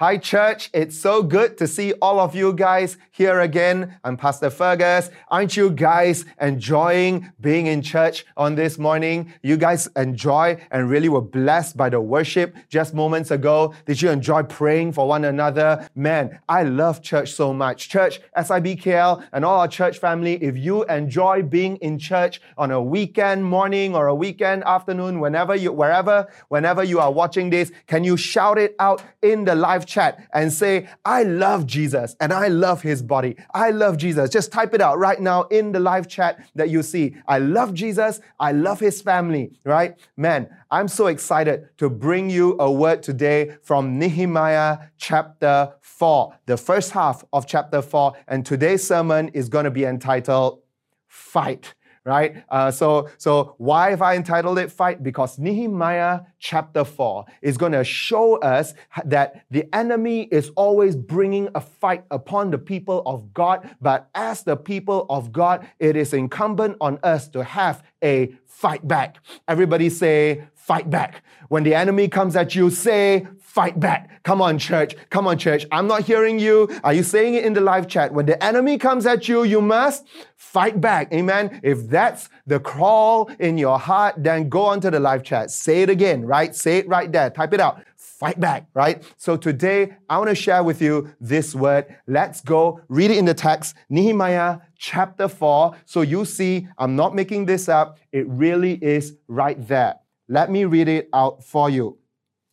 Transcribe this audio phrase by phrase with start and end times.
[0.00, 0.70] Hi, church.
[0.72, 3.98] It's so good to see all of you guys here again.
[4.02, 5.10] I'm Pastor Fergus.
[5.28, 9.30] Aren't you guys enjoying being in church on this morning?
[9.42, 13.74] You guys enjoy and really were blessed by the worship just moments ago.
[13.84, 15.86] Did you enjoy praying for one another?
[15.94, 17.90] Man, I love church so much.
[17.90, 22.82] Church, SIBKL, and all our church family, if you enjoy being in church on a
[22.82, 28.02] weekend morning or a weekend afternoon, whenever you, wherever, whenever you are watching this, can
[28.02, 32.48] you shout it out in the live chat and say, I love Jesus and I
[32.48, 33.36] love his body.
[33.52, 34.30] I love Jesus.
[34.30, 37.16] Just type it out right now in the live chat that you see.
[37.28, 38.20] I love Jesus.
[38.38, 39.98] I love his family, right?
[40.16, 46.56] Man, I'm so excited to bring you a word today from Nehemiah chapter 4, the
[46.56, 48.14] first half of chapter 4.
[48.28, 50.62] And today's sermon is going to be entitled
[51.08, 51.74] Fight
[52.10, 52.42] right?
[52.48, 55.02] Uh, so, so why have I entitled it Fight?
[55.02, 58.74] Because Nehemiah chapter 4 is going to show us
[59.04, 63.76] that the enemy is always bringing a fight upon the people of God.
[63.80, 68.86] But as the people of God, it is incumbent on us to have a fight
[68.86, 69.16] back.
[69.48, 71.22] Everybody say, fight back.
[71.48, 74.22] When the enemy comes at you, say, fight back.
[74.22, 74.94] Come on, church.
[75.08, 75.64] Come on, church.
[75.72, 76.68] I'm not hearing you.
[76.84, 78.12] Are you saying it in the live chat?
[78.12, 81.10] When the enemy comes at you, you must fight back.
[81.10, 81.60] Amen.
[81.62, 85.50] If that's the call in your heart, then go on to the live chat.
[85.50, 86.54] Say it again, right?
[86.54, 87.30] Say it right there.
[87.30, 87.82] Type it out.
[88.20, 89.02] Fight back, right?
[89.16, 91.86] So today, I want to share with you this word.
[92.06, 95.74] Let's go read it in the text, Nehemiah chapter 4.
[95.86, 97.98] So you see, I'm not making this up.
[98.12, 99.94] It really is right there.
[100.28, 101.96] Let me read it out for you.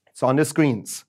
[0.10, 1.04] It's on the screens.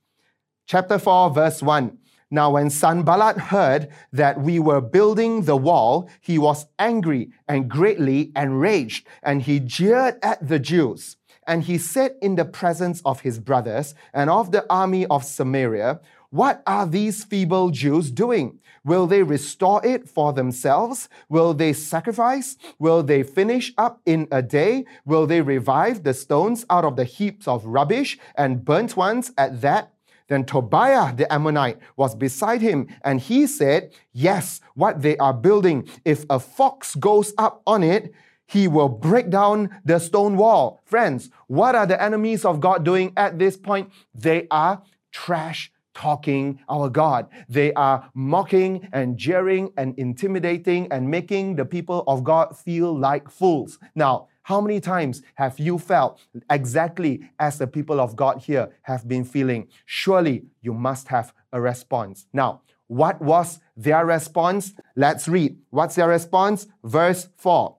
[0.66, 1.96] Chapter 4, verse 1.
[2.28, 8.32] Now, when Sanballat heard that we were building the wall, he was angry and greatly
[8.34, 11.16] enraged, and he jeered at the Jews.
[11.48, 16.00] And he said in the presence of his brothers and of the army of Samaria,
[16.28, 18.58] What are these feeble Jews doing?
[18.84, 21.08] Will they restore it for themselves?
[21.30, 22.58] Will they sacrifice?
[22.78, 24.84] Will they finish up in a day?
[25.06, 29.62] Will they revive the stones out of the heaps of rubbish and burnt ones at
[29.62, 29.94] that?
[30.28, 35.88] Then Tobiah the Ammonite was beside him, and he said, Yes, what they are building,
[36.04, 38.12] if a fox goes up on it,
[38.48, 40.80] he will break down the stone wall.
[40.84, 43.92] Friends, what are the enemies of God doing at this point?
[44.14, 44.82] They are
[45.12, 47.28] trash talking our God.
[47.48, 53.30] They are mocking and jeering and intimidating and making the people of God feel like
[53.30, 53.78] fools.
[53.94, 59.06] Now, how many times have you felt exactly as the people of God here have
[59.06, 59.68] been feeling?
[59.84, 62.26] Surely you must have a response.
[62.32, 64.72] Now, what was their response?
[64.96, 65.58] Let's read.
[65.68, 66.66] What's their response?
[66.82, 67.76] Verse 4.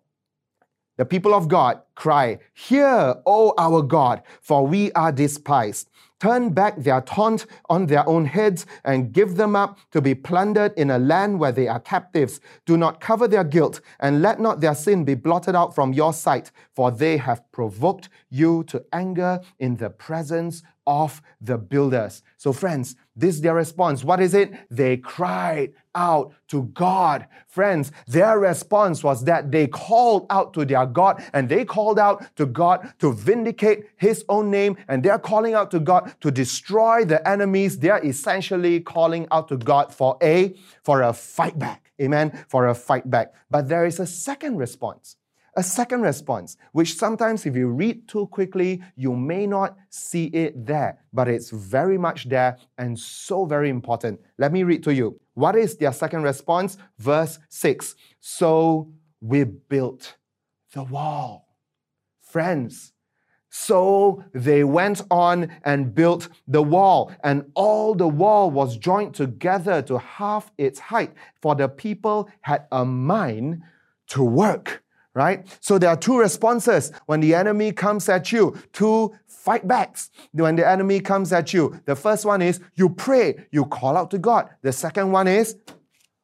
[0.99, 5.89] The people of God cry, Hear, O our God, for we are despised
[6.19, 10.73] turn back their taunt on their own heads and give them up to be plundered
[10.77, 12.39] in a land where they are captives.
[12.65, 16.13] Do not cover their guilt and let not their sin be blotted out from your
[16.13, 22.23] sight, for they have provoked you to anger in the presence of the builders.
[22.37, 24.03] So, friends, this is their response.
[24.03, 24.53] What is it?
[24.71, 27.27] They cried out to God.
[27.47, 32.35] Friends, their response was that they called out to their God and they called out
[32.37, 37.05] to God to vindicate His own name and they're calling out to God to destroy
[37.05, 37.79] the enemies.
[37.79, 41.91] They're essentially calling out to God for a for a fight back.
[42.01, 42.45] Amen.
[42.47, 43.33] For a fight back.
[43.49, 45.17] But there is a second response
[45.55, 50.65] a second response, which sometimes if you read too quickly, you may not see it
[50.65, 54.21] there, but it's very much there and so very important.
[54.37, 55.19] Let me read to you.
[55.33, 56.77] What is their second response?
[56.97, 57.95] Verse 6.
[58.21, 60.15] So we built
[60.73, 61.47] the wall.
[62.21, 62.93] Friends,
[63.49, 69.81] so they went on and built the wall, and all the wall was joined together
[69.83, 73.61] to half its height, for the people had a mind
[74.07, 74.83] to work
[75.13, 75.45] right?
[75.59, 80.55] So there are two responses when the enemy comes at you, two fight backs when
[80.55, 81.81] the enemy comes at you.
[81.85, 84.49] The first one is you pray, you call out to God.
[84.61, 85.57] The second one is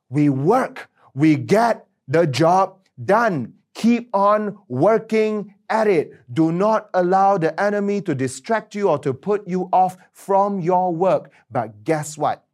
[0.09, 3.55] we work, we get the job done.
[3.75, 6.13] Keep on working at it.
[6.33, 10.95] Do not allow the enemy to distract you or to put you off from your
[10.95, 11.31] work.
[11.51, 12.45] But guess what?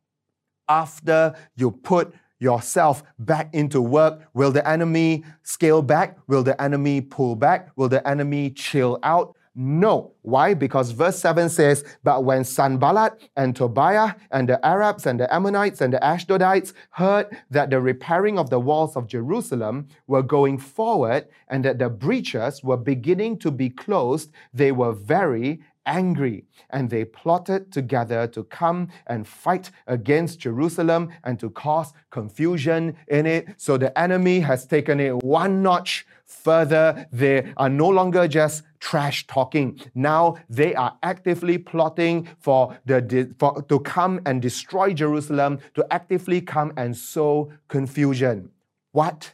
[0.67, 4.23] After you put yourself back into work?
[4.33, 6.17] Will the enemy scale back?
[6.27, 7.69] Will the enemy pull back?
[7.75, 9.35] Will the enemy chill out?
[9.53, 10.13] No.
[10.21, 10.53] Why?
[10.53, 15.81] Because verse 7 says, But when Sanballat and Tobiah and the Arabs and the Ammonites
[15.81, 21.27] and the Ashdodites heard that the repairing of the walls of Jerusalem were going forward
[21.49, 27.05] and that the breaches were beginning to be closed, they were very angry and they
[27.05, 33.47] plotted together to come and fight against Jerusalem and to cause confusion in it.
[33.57, 37.07] So the enemy has taken it one notch further.
[37.11, 39.79] They are no longer just trash talking.
[39.93, 46.41] Now they are actively plotting for the for, to come and destroy Jerusalem, to actively
[46.41, 48.51] come and sow confusion.
[48.91, 49.33] What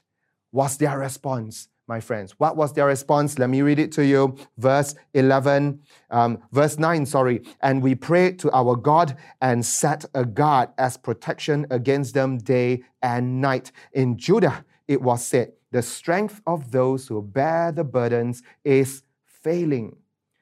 [0.52, 1.70] was their response?
[1.88, 2.34] My friends.
[2.38, 3.40] What was their response?
[3.40, 4.36] Let me read it to you.
[4.58, 5.80] Verse 11,
[6.10, 7.42] um, verse 9, sorry.
[7.62, 12.84] And we prayed to our God and set a guard as protection against them day
[13.02, 13.72] and night.
[13.94, 19.96] In Judah, it was said, The strength of those who bear the burdens is failing.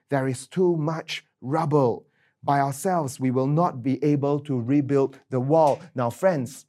[0.09, 2.07] There is too much rubble.
[2.43, 5.79] By ourselves, we will not be able to rebuild the wall.
[5.95, 6.65] Now, friends,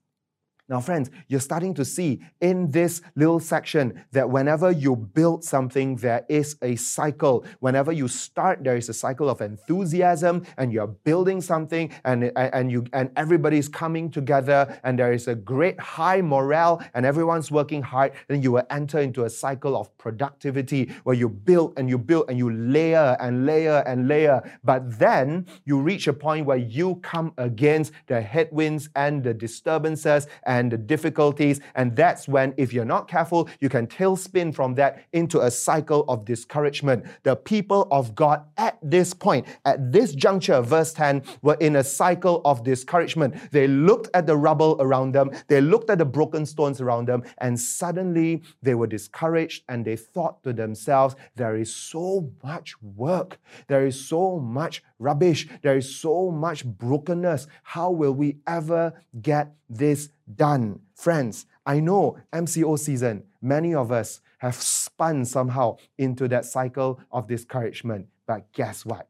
[0.69, 5.95] now, friends, you're starting to see in this little section that whenever you build something,
[5.95, 7.45] there is a cycle.
[7.61, 12.73] Whenever you start, there is a cycle of enthusiasm, and you're building something, and, and,
[12.73, 17.83] you, and everybody's coming together, and there is a great high morale, and everyone's working
[17.83, 18.13] hard.
[18.27, 22.29] Then you will enter into a cycle of productivity where you build and you build
[22.29, 24.43] and you layer and layer and layer.
[24.65, 30.27] But then you reach a point where you come against the headwinds and the disturbances.
[30.43, 31.61] And and the difficulties.
[31.75, 36.05] And that's when, if you're not careful, you can tailspin from that into a cycle
[36.09, 37.05] of discouragement.
[37.25, 41.85] The people of God at this point, at this juncture, verse 10, were in a
[41.85, 43.35] cycle of discouragement.
[43.53, 47.23] They looked at the rubble around them, they looked at the broken stones around them,
[47.39, 53.39] and suddenly they were discouraged and they thought to themselves, there is so much work,
[53.69, 57.47] there is so much rubbish, there is so much brokenness.
[57.63, 60.81] How will we ever get this done.
[60.95, 67.27] Friends, I know MCO season, many of us have spun somehow into that cycle of
[67.27, 68.07] discouragement.
[68.27, 69.09] But guess what?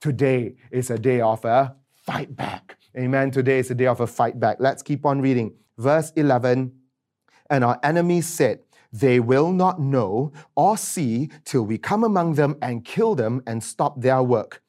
[0.00, 2.76] Today is a day of a fight back.
[2.96, 3.30] Amen.
[3.30, 4.56] Today is a day of a fight back.
[4.60, 5.54] Let's keep on reading.
[5.78, 6.72] Verse 11
[7.48, 8.60] And our enemies said,
[8.92, 13.64] they will not know or see till we come among them and kill them and
[13.64, 14.62] stop their work.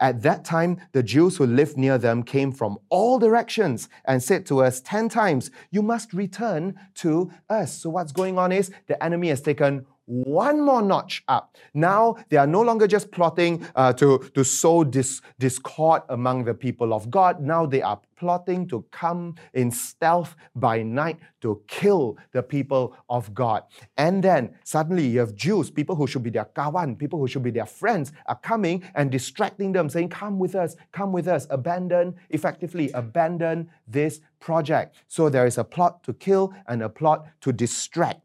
[0.00, 4.46] At that time, the Jews who lived near them came from all directions and said
[4.46, 7.74] to us 10 times, You must return to us.
[7.82, 11.56] So, what's going on is the enemy has taken one more notch up.
[11.72, 16.54] Now they are no longer just plotting uh, to, to sow dis- discord among the
[16.54, 17.40] people of God.
[17.40, 23.32] Now they are plotting to come in stealth by night to kill the people of
[23.32, 23.62] God.
[23.96, 27.44] And then suddenly you have Jews, people who should be their kawan, people who should
[27.44, 31.46] be their friends, are coming and distracting them, saying, Come with us, come with us,
[31.50, 34.96] abandon, effectively abandon this project.
[35.06, 38.20] So there is a plot to kill and a plot to distract.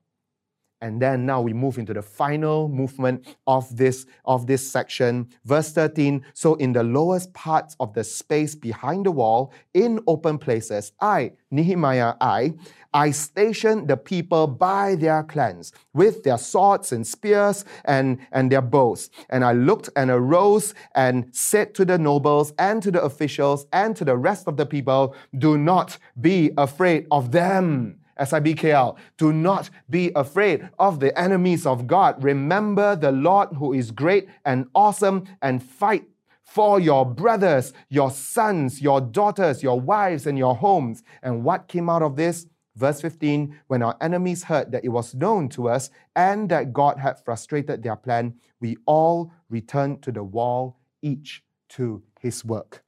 [0.82, 5.30] And then now we move into the final movement of this, of this section.
[5.46, 10.38] Verse 13 So in the lowest parts of the space behind the wall, in open
[10.38, 12.54] places, I, Nehemiah, I,
[12.94, 18.62] I stationed the people by their clans with their swords and spears and, and their
[18.62, 19.10] bows.
[19.30, 23.96] And I looked and arose and said to the nobles and to the officials and
[23.96, 28.98] to the rest of the people, Do not be afraid of them SIBKL.
[29.18, 32.24] Do not be afraid of the enemies of God.
[32.24, 36.06] Remember the Lord who is great and awesome and fight
[36.44, 41.04] for your brothers, your sons, your daughters, your wives, and your homes.
[41.22, 42.48] And what came out of this?
[42.76, 47.00] Verse 15 When our enemies heard that it was known to us and that God
[47.00, 52.84] had frustrated their plan, we all returned to the wall, each to his work.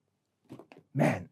[0.94, 1.30] Man,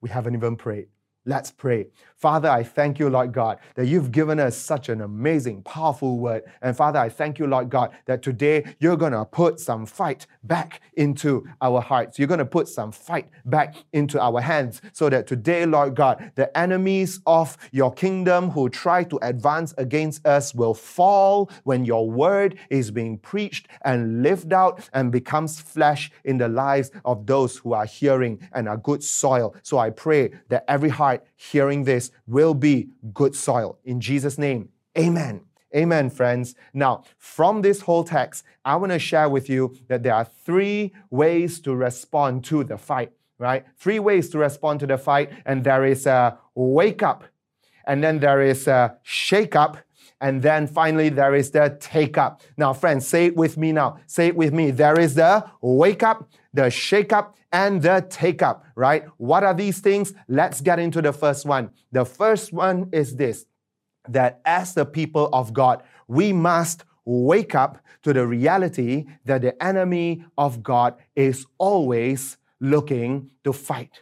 [0.00, 0.88] we haven't even prayed.
[1.24, 1.86] Let's pray.
[2.22, 6.44] Father, I thank you, Lord God, that you've given us such an amazing, powerful word.
[6.62, 10.28] And Father, I thank you, Lord God, that today you're going to put some fight
[10.44, 12.20] back into our hearts.
[12.20, 16.30] You're going to put some fight back into our hands so that today, Lord God,
[16.36, 22.08] the enemies of your kingdom who try to advance against us will fall when your
[22.08, 27.56] word is being preached and lived out and becomes flesh in the lives of those
[27.56, 29.56] who are hearing and are good soil.
[29.64, 33.78] So I pray that every heart hearing this will be good soil.
[33.84, 35.42] In Jesus' name, amen.
[35.74, 36.54] Amen, friends.
[36.74, 40.92] Now, from this whole text, I want to share with you that there are three
[41.10, 43.64] ways to respond to the fight, right?
[43.78, 47.24] Three ways to respond to the fight, and there is a wake up,
[47.86, 49.78] and then there is a shake up,
[50.20, 52.42] and then finally there is the take up.
[52.58, 53.98] Now, friends, say it with me now.
[54.06, 54.70] Say it with me.
[54.70, 59.04] There is the wake up, the shake up, and the take up, right?
[59.18, 60.12] What are these things?
[60.28, 61.70] Let's get into the first one.
[61.92, 63.46] The first one is this
[64.08, 69.62] that as the people of God, we must wake up to the reality that the
[69.62, 74.00] enemy of God is always looking to fight.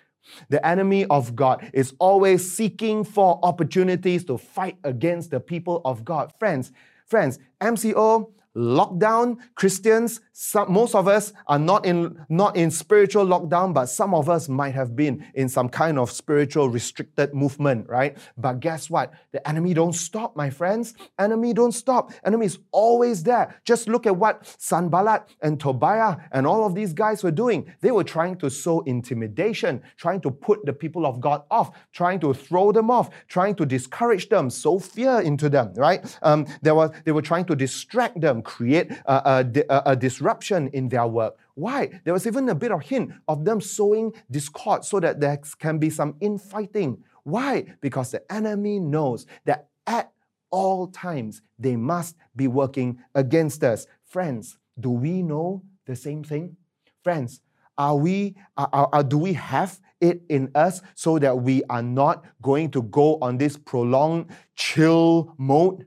[0.48, 6.04] The enemy of God is always seeking for opportunities to fight against the people of
[6.04, 6.32] God.
[6.38, 6.72] Friends,
[7.04, 13.74] friends, MCO lockdown christians some, most of us are not in not in spiritual lockdown
[13.74, 18.16] but some of us might have been in some kind of spiritual restricted movement right?
[18.36, 19.12] But guess what?
[19.32, 20.94] The enemy don't stop my friends.
[21.18, 22.12] Enemy don't stop.
[22.24, 23.60] Enemy is always there.
[23.64, 27.72] Just look at what sanballat and tobiah and all of these guys were doing.
[27.80, 32.20] They were trying to sow intimidation trying to put the people of god off trying
[32.20, 36.18] to throw them off trying to discourage them sow fear into them right?
[36.22, 40.88] Um, there was they were trying to distract them create a, a, a disruption in
[40.88, 41.36] their work.
[41.54, 42.00] Why?
[42.04, 45.78] There was even a bit of hint of them sowing discord so that there can
[45.78, 47.02] be some infighting.
[47.24, 47.74] Why?
[47.80, 50.12] Because the enemy knows that at
[50.50, 53.86] all times they must be working against us.
[54.04, 56.56] Friends, do we know the same thing?
[57.02, 57.40] Friends,
[57.78, 62.24] are we are, are, do we have it in us so that we are not
[62.42, 65.86] going to go on this prolonged chill mode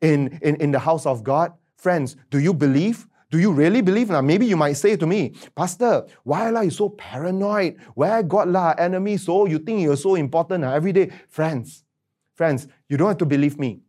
[0.00, 1.52] in, in, in the house of God?
[1.80, 3.08] Friends, do you believe?
[3.30, 4.10] Do you really believe?
[4.10, 7.78] Now, maybe you might say to me, Pastor, why are you so paranoid?
[7.94, 11.10] Where God la enemy so you think you're so important every day?
[11.28, 11.84] Friends,
[12.34, 13.80] friends, you don't have to believe me.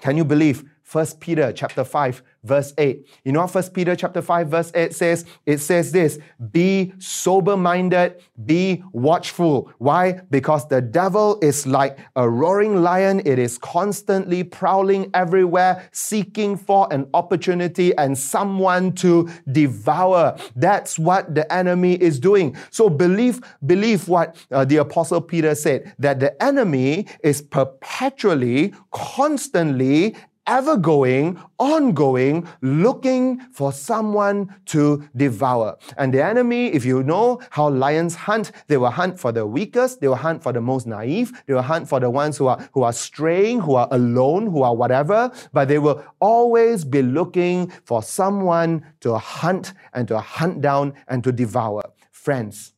[0.00, 3.06] Can you believe 1 Peter chapter 5 verse 8.
[3.24, 5.26] You know what 1 Peter chapter 5 verse 8 says?
[5.44, 6.18] It says this,
[6.50, 9.70] be sober-minded, be watchful.
[9.78, 10.20] Why?
[10.30, 13.20] Because the devil is like a roaring lion.
[13.24, 20.38] It is constantly prowling everywhere, seeking for an opportunity and someone to devour.
[20.56, 22.56] That's what the enemy is doing.
[22.70, 30.16] So believe, believe what uh, the apostle Peter said, that the enemy is perpetually, constantly
[30.48, 35.76] ever going, ongoing, looking for someone to devour.
[35.98, 40.00] And the enemy, if you know how lions hunt, they will hunt for the weakest,
[40.00, 42.68] they will hunt for the most naive, they will hunt for the ones who are,
[42.72, 47.70] who are straying, who are alone, who are whatever, but they will always be looking
[47.84, 51.82] for someone to hunt and to hunt down and to devour.
[52.10, 52.72] Friends,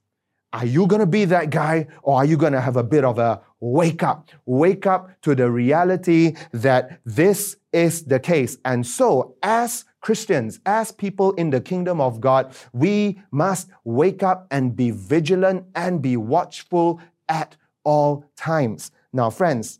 [0.52, 3.04] are you going to be that guy or are you going to have a bit
[3.04, 4.30] of a wake up?
[4.46, 8.58] Wake up to the reality that this is the case.
[8.64, 14.46] And so, as Christians, as people in the kingdom of God, we must wake up
[14.50, 18.90] and be vigilant and be watchful at all times.
[19.12, 19.78] Now, friends,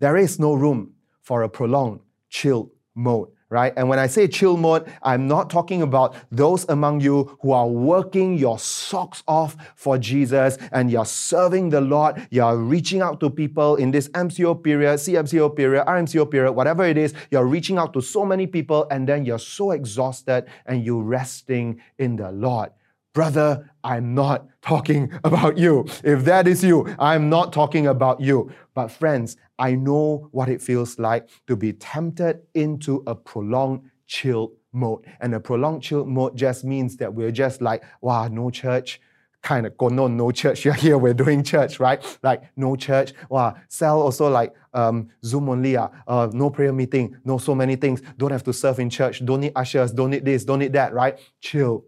[0.00, 3.72] there is no room for a prolonged chill mode right?
[3.76, 7.66] And when I say chill mode, I'm not talking about those among you who are
[7.66, 13.30] working your socks off for Jesus and you're serving the Lord, you're reaching out to
[13.30, 17.92] people in this MCO period, CMCO period, RMCO period, whatever it is, you're reaching out
[17.94, 22.70] to so many people and then you're so exhausted and you're resting in the Lord.
[23.14, 25.86] Brother, I'm not talking about you.
[26.04, 28.50] If that is you, I'm not talking about you.
[28.74, 34.52] But friends, I know what it feels like to be tempted into a prolonged chill
[34.72, 35.06] mode.
[35.20, 39.00] And a prolonged chill mode just means that we're just like, wow, no church,
[39.42, 40.64] kind of go no no church.
[40.66, 42.02] You're here we're doing church right?
[42.22, 43.12] Like no church.
[43.28, 47.76] Wow cell also like um, zoom only uh, uh, no prayer meeting no so many
[47.76, 48.02] things.
[48.16, 49.24] Don't have to serve in church.
[49.24, 49.92] Don't need ushers.
[49.92, 50.44] Don't need this.
[50.44, 51.18] Don't need that right?
[51.40, 51.84] Chill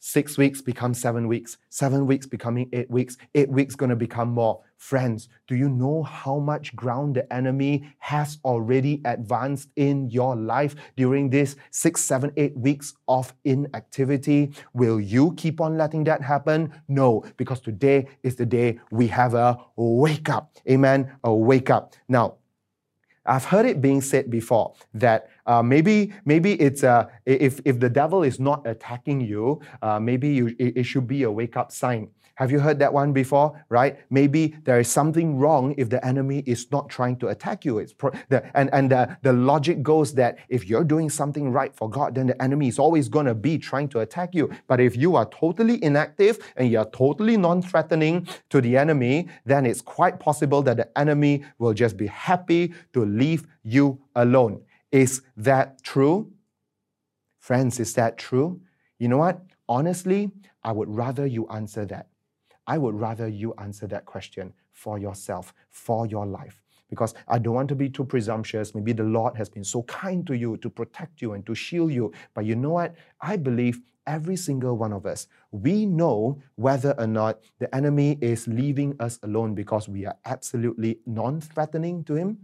[0.00, 4.28] Six weeks becomes seven weeks, seven weeks becoming eight weeks, eight weeks going to become
[4.28, 4.60] more.
[4.76, 10.76] Friends, do you know how much ground the enemy has already advanced in your life
[10.96, 14.52] during this six, seven, eight weeks of inactivity?
[14.72, 16.72] Will you keep on letting that happen?
[16.86, 20.56] No, because today is the day we have a wake up.
[20.70, 21.12] Amen.
[21.24, 21.94] A wake up.
[22.08, 22.36] Now,
[23.28, 27.90] I've heard it being said before that uh, maybe maybe it's uh, if if the
[27.90, 31.70] devil is not attacking you, uh, maybe you, it, it should be a wake up
[31.70, 32.08] sign.
[32.38, 33.64] Have you heard that one before?
[33.68, 33.98] Right?
[34.10, 37.78] Maybe there is something wrong if the enemy is not trying to attack you.
[37.78, 41.74] It's pro- the, and and the, the logic goes that if you're doing something right
[41.74, 44.52] for God, then the enemy is always going to be trying to attack you.
[44.68, 49.80] But if you are totally inactive and you're totally non-threatening to the enemy, then it's
[49.80, 54.62] quite possible that the enemy will just be happy to leave you alone.
[54.92, 56.30] Is that true?
[57.40, 58.60] Friends, is that true?
[59.00, 59.42] You know what?
[59.68, 60.30] Honestly,
[60.62, 62.06] I would rather you answer that.
[62.68, 66.60] I would rather you answer that question for yourself, for your life.
[66.90, 68.74] Because I don't want to be too presumptuous.
[68.74, 71.92] Maybe the Lord has been so kind to you to protect you and to shield
[71.92, 72.12] you.
[72.34, 72.94] But you know what?
[73.20, 78.48] I believe every single one of us, we know whether or not the enemy is
[78.48, 82.38] leaving us alone because we are absolutely non threatening to him,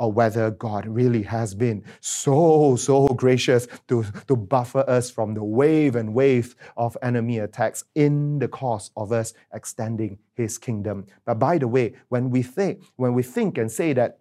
[0.00, 5.44] or whether God really has been so, so gracious to, to buffer us from the
[5.44, 11.06] wave and wave of enemy attacks in the course of us extending his kingdom.
[11.26, 14.20] But by the way, when we think, when we think and say that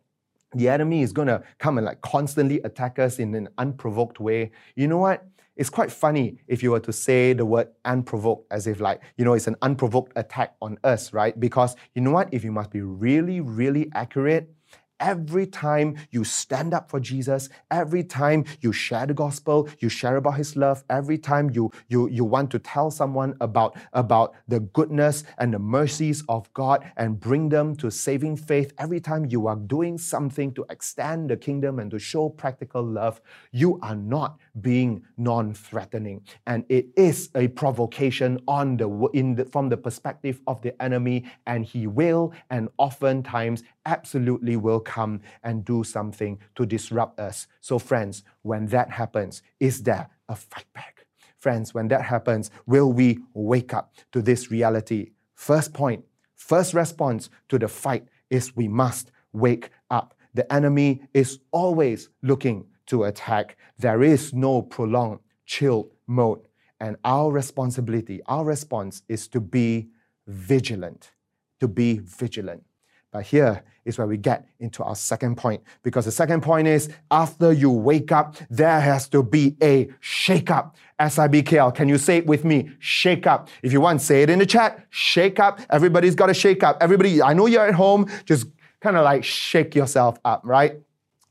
[0.54, 4.88] the enemy is to come and like constantly attack us in an unprovoked way, you
[4.90, 5.26] know what?
[5.56, 9.26] It's quite funny if you were to say the word unprovoked as if, like, you
[9.26, 11.38] know, it's an unprovoked attack on us, right?
[11.38, 12.34] Because you know what?
[12.34, 14.50] If you must be really, really accurate,
[15.00, 20.18] Every time you stand up for Jesus, every time you share the gospel, you share
[20.18, 24.60] about his love, every time you, you, you want to tell someone about, about the
[24.60, 29.48] goodness and the mercies of God and bring them to saving faith, every time you
[29.48, 34.38] are doing something to extend the kingdom and to show practical love, you are not
[34.62, 36.22] being non-threatening.
[36.46, 41.26] And it is a provocation on the, in the, from the perspective of the enemy,
[41.46, 47.48] and he will and oftentimes absolutely will come and do something to disrupt us.
[47.60, 51.08] So, friends, when that happens, is there a fight back?
[51.40, 55.12] Friends, when that happens, will we wake up to this reality?
[55.34, 56.06] First point,
[56.36, 60.14] first response to the fight is we must wake up.
[60.36, 63.58] The enemy is always looking to attack.
[63.78, 66.48] There is no prolonged, chilled mode.
[66.80, 69.90] And our responsibility, our response is to be
[70.28, 71.12] vigilant.
[71.62, 72.64] To be vigilant.
[73.12, 75.64] But here is where we get into our second point.
[75.84, 80.52] Because the second point is after you wake up, there has to be a shake
[80.52, 80.76] up.
[81.00, 82.70] SIBKL, can you say it with me?
[82.80, 83.50] Shake up.
[83.64, 84.86] If you want, say it in the chat.
[84.90, 85.60] Shake up.
[85.70, 86.78] Everybody's got to shake up.
[86.82, 88.48] Everybody, I know you're at home, just
[88.80, 90.80] kind of like shake yourself up, right?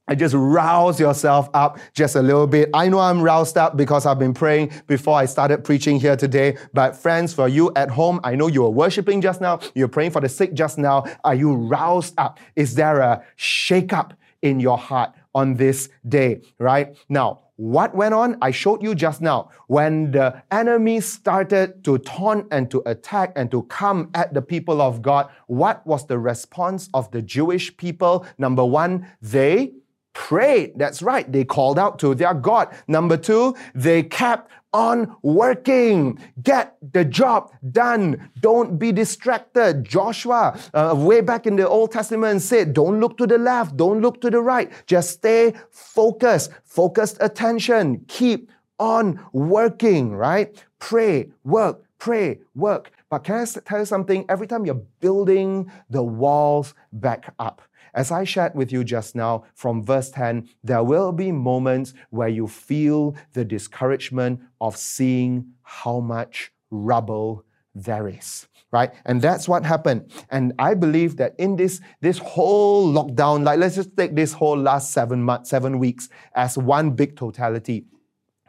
[0.09, 2.71] And just rouse yourself up just a little bit.
[2.75, 6.57] I know I'm roused up because I've been praying before I started preaching here today.
[6.73, 9.61] But friends, for you at home, I know you were worshiping just now.
[9.75, 11.05] You're praying for the sick just now.
[11.25, 12.39] Are you roused up?
[12.57, 16.97] Is there a shake up in your heart on this day, right?
[17.09, 18.39] Now, what went on?
[18.41, 19.51] I showed you just now.
[19.67, 24.81] When the enemy started to taunt and to attack and to come at the people
[24.81, 28.25] of God, what was the response of the Jewish people?
[28.39, 29.73] Number one, they
[30.19, 30.73] prayed.
[30.75, 31.31] That's right.
[31.31, 32.75] They called out to their God.
[32.89, 36.19] Number two, they kept on working.
[36.43, 38.29] Get the job done.
[38.41, 39.85] Don't be distracted.
[39.85, 44.01] Joshua, uh, way back in the Old Testament, said, Don't look to the left, don't
[44.01, 44.73] look to the right.
[44.87, 48.05] Just stay focused, focused attention.
[48.09, 48.51] Keep
[48.81, 50.53] on working, right?
[50.81, 52.91] Pray, work, pray, work.
[53.09, 54.25] But can I tell you something?
[54.29, 57.63] Every time you're building the walls back up,
[57.99, 62.29] as I shared with you just now from verse 10, there will be moments where
[62.29, 68.91] you feel the discouragement of seeing how much rubble there is right?
[69.07, 70.11] And that's what happened.
[70.31, 74.59] And i believe that in this this whole lockdown like let's just take this whole
[74.59, 77.87] last seven months seven weeks as one big totality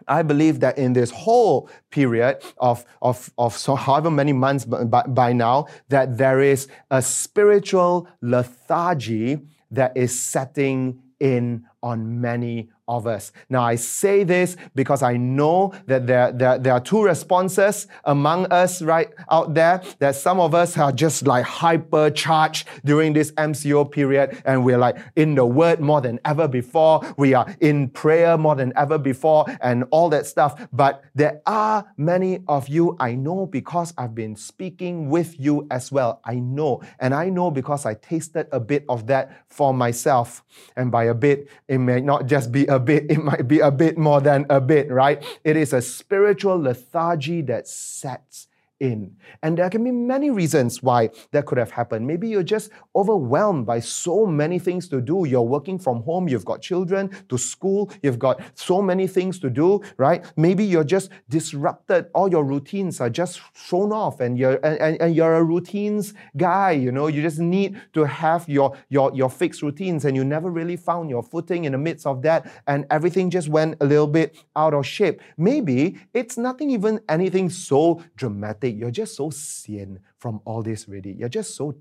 [0.10, 5.04] I believe that in this whole period of, of, of so however many months by,
[5.04, 9.40] by now, that there is a spiritual lethargy
[9.72, 13.32] that is setting in on many of us.
[13.50, 18.48] Now, I say this because I know that there, there, there are two responses among
[18.48, 23.90] us right out there, that some of us are just like hypercharged during this MCO
[23.90, 27.02] period, and we're like in the Word more than ever before.
[27.18, 30.68] We are in prayer more than ever before, and all that stuff.
[30.74, 35.92] But there are many of you I know because I've been speaking with you as
[35.92, 36.22] well.
[36.26, 40.44] I know, and I know because I tasted a bit of that for myself.
[40.76, 43.72] And by a bit, it may not just be a bit, it might be a
[43.72, 45.24] bit more than a bit, right?
[45.44, 48.48] It is a spiritual lethargy that sets
[48.80, 49.16] in.
[49.44, 52.08] And there can be many reasons why that could have happened.
[52.08, 55.26] Maybe you're just overwhelmed by so many things to do.
[55.28, 59.50] You're working from home, you've got children to school, you've got so many things to
[59.50, 60.26] do, right?
[60.38, 62.08] Maybe you're just disrupted.
[62.14, 66.14] All your routines are just thrown off and you're and, and, and you're a routines
[66.38, 70.24] guy, you know, you just need to have your, your your fixed routines and you
[70.24, 73.86] never really found your footing in the midst of that and everything just went a
[73.86, 75.22] little bit out of shape.
[75.38, 81.12] Maybe it's nothing even anything so dramatic you're just so sian from all this already.
[81.12, 81.76] You're just so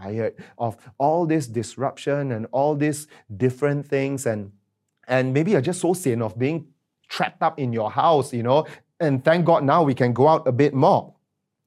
[0.00, 4.26] tired of all this disruption and all these different things.
[4.26, 4.52] And,
[5.06, 6.68] and maybe you're just so sian of being
[7.08, 8.66] trapped up in your house, you know.
[9.00, 11.14] And thank God now we can go out a bit more.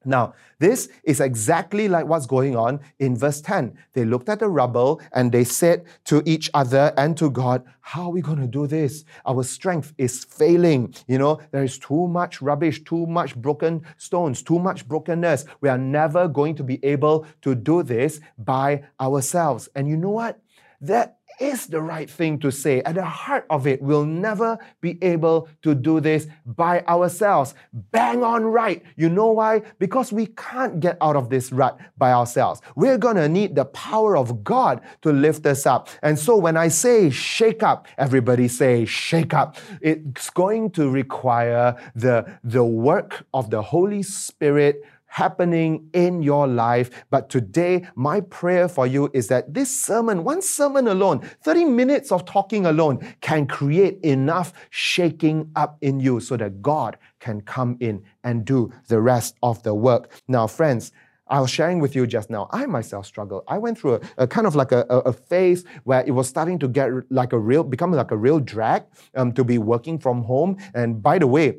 [0.08, 3.76] Now, this is exactly like what's going on in verse 10.
[3.92, 8.04] They looked at the rubble and they said to each other and to God, How
[8.04, 9.04] are we going to do this?
[9.26, 10.94] Our strength is failing.
[11.06, 15.44] You know, there is too much rubbish, too much broken stones, too much brokenness.
[15.60, 19.68] We are never going to be able to do this by ourselves.
[19.74, 20.40] And you know what?
[20.80, 22.82] That is the right thing to say.
[22.82, 27.54] At the heart of it, we'll never be able to do this by ourselves.
[27.72, 28.82] Bang on right.
[28.96, 29.62] You know why?
[29.78, 32.60] Because we can't get out of this rut by ourselves.
[32.76, 35.88] We're going to need the power of God to lift us up.
[36.02, 39.56] And so when I say shake up, everybody say shake up.
[39.80, 47.04] It's going to require the, the work of the Holy Spirit happening in your life.
[47.10, 52.12] But today, my prayer for you is that this sermon, one sermon alone, 30 minutes
[52.12, 57.76] of talking alone, can create enough shaking up in you so that God can come
[57.80, 60.10] in and do the rest of the work.
[60.28, 60.92] Now, friends,
[61.30, 63.44] I was sharing with you just now, I myself struggled.
[63.48, 66.26] I went through a, a kind of like a, a, a, phase where it was
[66.26, 69.98] starting to get like a real, become like a real drag um, to be working
[69.98, 70.56] from home.
[70.74, 71.58] And by the way,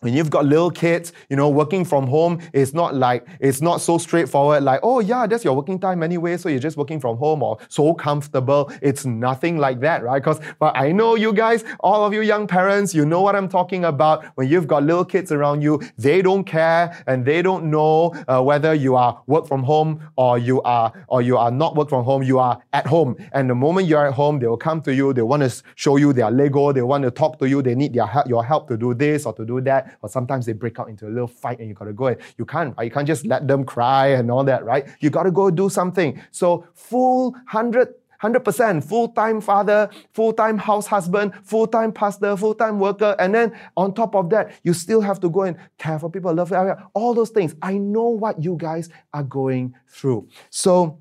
[0.00, 3.82] when you've got little kids, you know, working from home is not like, it's not
[3.82, 7.18] so straightforward, like, oh yeah, that's your working time anyway, so you're just working from
[7.18, 8.72] home or so comfortable.
[8.80, 10.22] It's nothing like that, right?
[10.22, 13.48] Because, but I know you guys, all of you young parents, you know what I'm
[13.48, 14.24] talking about.
[14.36, 18.40] When you've got little kids around you, they don't care and they don't know uh,
[18.42, 22.04] whether you are work from home or you are, or you are not work from
[22.04, 23.16] home, you are at home.
[23.32, 25.96] And the moment you're at home, they will come to you, they want to show
[25.96, 28.78] you their Lego, they want to talk to you, they need their your help to
[28.78, 31.58] do this or to do that or sometimes they break out into a little fight
[31.58, 32.84] and you got to go and you can't, right?
[32.84, 34.88] You can't just let them cry and all that, right?
[35.00, 36.20] You got to go do something.
[36.30, 43.58] So full 100 100% full-time father, full-time house husband, full-time pastor, full-time worker, and then
[43.76, 46.52] on top of that, you still have to go and care for people, love
[46.94, 47.54] all those things.
[47.62, 50.28] I know what you guys are going through.
[50.50, 50.98] So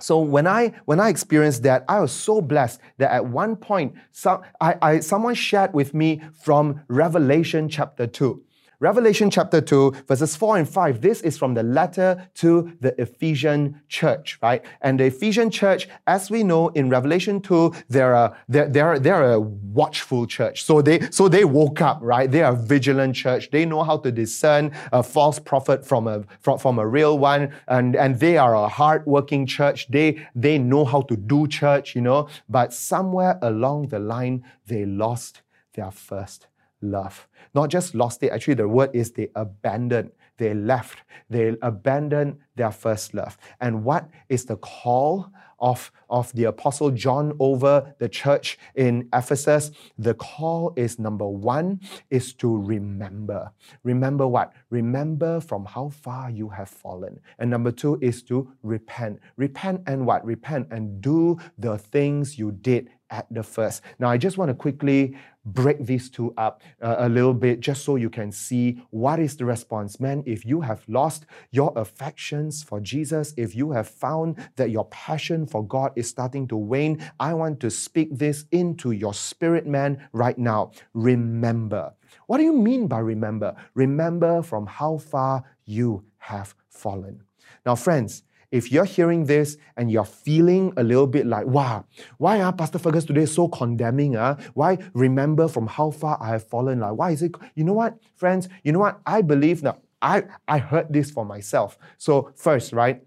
[0.00, 3.94] so when I when I experienced that, I was so blessed that at one point,
[4.10, 8.42] some, I, I, someone shared with me from Revelation chapter 2.
[8.80, 11.00] Revelation chapter 2, verses 4 and 5.
[11.00, 14.64] This is from the letter to the Ephesian church, right?
[14.80, 19.32] And the Ephesian church, as we know in Revelation 2, they're a, they're, they're, they're
[19.32, 20.64] a watchful church.
[20.64, 22.30] So they, so they woke up, right?
[22.30, 23.50] They are a vigilant church.
[23.50, 27.52] They know how to discern a false prophet from a, from, from a real one.
[27.68, 29.88] And, and they are a hardworking church.
[29.88, 32.28] They, they know how to do church, you know.
[32.48, 35.42] But somewhere along the line, they lost
[35.74, 36.48] their first
[36.84, 37.26] love.
[37.54, 40.98] Not just lost it, actually, the word is they abandoned, they left,
[41.30, 43.38] they abandoned their first love.
[43.60, 49.70] And what is the call of, of the Apostle John over the church in Ephesus?
[49.96, 53.52] The call is number one, is to remember.
[53.82, 54.52] Remember what?
[54.70, 57.20] Remember from how far you have fallen.
[57.38, 59.20] And number two is to repent.
[59.36, 60.24] Repent and what?
[60.24, 63.82] Repent and do the things you did at the first.
[63.98, 67.84] Now, I just want to quickly break these two up uh, a little bit just
[67.84, 70.00] so you can see what is the response.
[70.00, 74.86] Man, if you have lost your affections for Jesus, if you have found that your
[74.86, 79.66] passion for God is starting to wane, I want to speak this into your spirit,
[79.66, 80.72] man, right now.
[80.94, 81.92] Remember.
[82.26, 83.54] What do you mean by remember?
[83.74, 87.22] Remember from how far you have fallen.
[87.66, 88.22] Now, friends,
[88.54, 91.84] if you're hearing this and you're feeling a little bit like, wow,
[92.18, 94.14] why are Pastor Fergus today so condemning?
[94.14, 94.40] Uh?
[94.54, 96.78] Why remember from how far I have fallen?
[96.78, 97.32] Like, why is it?
[97.56, 98.48] You know what, friends?
[98.62, 99.00] You know what?
[99.04, 99.78] I believe now.
[100.00, 101.76] I, I heard this for myself.
[101.98, 103.02] So, first, right,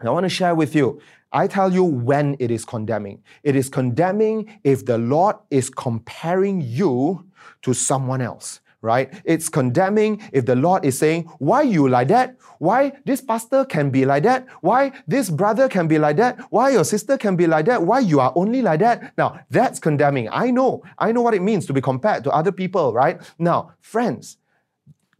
[0.00, 1.00] I want to share with you.
[1.32, 3.24] I tell you when it is condemning.
[3.42, 7.26] It is condemning if the Lord is comparing you
[7.62, 9.12] to someone else right?
[9.24, 12.36] It's condemning if the Lord is saying, Why you like that?
[12.58, 14.46] Why this pastor can be like that?
[14.60, 16.38] Why this brother can be like that?
[16.50, 17.82] Why your sister can be like that?
[17.82, 19.14] Why you are only like that?
[19.18, 20.28] Now, that's condemning.
[20.30, 20.82] I know.
[20.98, 23.20] I know what it means to be compared to other people, right?
[23.38, 24.36] Now, friends,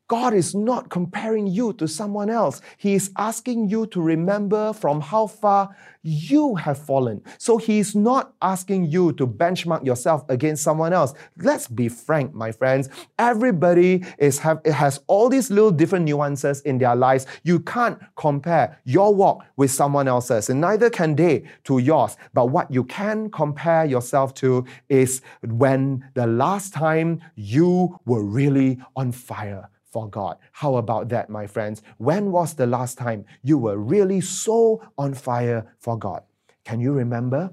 [0.09, 2.61] God is not comparing you to someone else.
[2.77, 7.23] He is asking you to remember from how far you have fallen.
[7.39, 11.15] So He is not asking you to benchmark yourself against someone else.
[11.39, 12.91] Let's be frank, my friends.
[13.19, 17.27] Everybody is have, has all these little different nuances in their lives.
[17.43, 22.19] You can't compare your walk with someone else's, and neither can they to yours.
[22.35, 28.79] But what you can compare yourself to is when the last time you were really
[28.97, 30.39] on fire for God.
[30.51, 31.81] How about that, my friends?
[31.99, 36.25] When was the last time you were really so on fire for God?
[36.65, 37.53] Can you remember?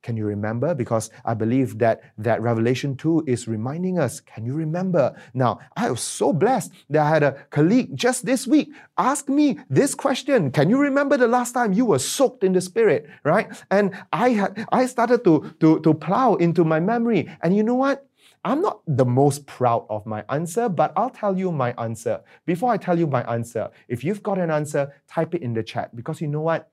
[0.00, 0.72] Can you remember?
[0.72, 4.20] Because I believe that that Revelation 2 is reminding us.
[4.20, 5.16] Can you remember?
[5.32, 9.58] Now, I was so blessed that I had a colleague just this week ask me
[9.68, 10.52] this question.
[10.52, 13.06] Can you remember the last time you were soaked in the spirit?
[13.24, 13.48] Right?
[13.72, 17.28] And I had I started to, to, to plow into my memory.
[17.42, 18.06] And you know what?
[18.44, 22.20] I'm not the most proud of my answer, but I'll tell you my answer.
[22.44, 25.62] Before I tell you my answer, if you've got an answer, type it in the
[25.62, 26.70] chat because you know what?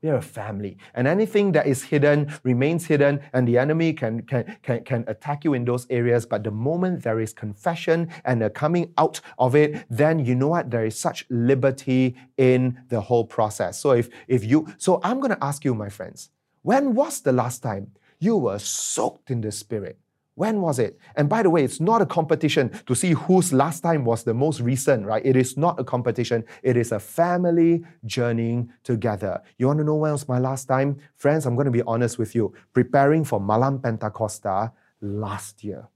[0.00, 0.76] We're a family.
[0.94, 5.44] And anything that is hidden remains hidden, and the enemy can, can, can, can attack
[5.44, 6.26] you in those areas.
[6.26, 10.48] But the moment there is confession and a coming out of it, then you know
[10.48, 10.70] what?
[10.70, 13.78] There is such liberty in the whole process.
[13.78, 16.28] So if if you so I'm gonna ask you, my friends,
[16.60, 19.98] when was the last time you were soaked in the spirit?
[20.36, 20.98] When was it?
[21.14, 24.34] And by the way, it's not a competition to see whose last time was the
[24.34, 25.24] most recent, right?
[25.24, 26.44] It is not a competition.
[26.62, 29.40] It is a family journeying together.
[29.58, 30.98] You want to know when was my last time?
[31.14, 32.52] Friends, I'm going to be honest with you.
[32.72, 35.88] Preparing for Malam Pentakosta last year.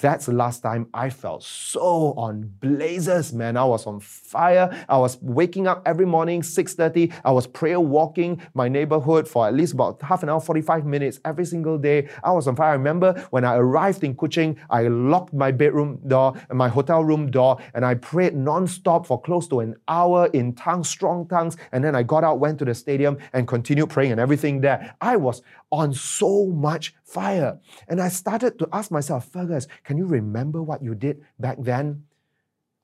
[0.00, 3.58] That's the last time I felt so on blazes, man.
[3.58, 4.84] I was on fire.
[4.88, 7.12] I was waking up every morning, 6.30.
[7.22, 11.20] I was prayer walking my neighborhood for at least about half an hour, 45 minutes
[11.24, 12.08] every single day.
[12.24, 12.70] I was on fire.
[12.70, 17.04] I remember when I arrived in Kuching, I locked my bedroom door, and my hotel
[17.04, 21.58] room door, and I prayed non-stop for close to an hour in tongues, strong tongues.
[21.72, 24.96] And then I got out, went to the stadium, and continued praying and everything there.
[25.00, 27.58] I was on so much fire.
[27.88, 32.04] And I started to ask myself, Fergus, can you remember what you did back then?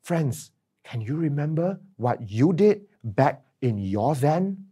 [0.03, 0.51] Friends,
[0.85, 4.67] can you remember what you did back in your then?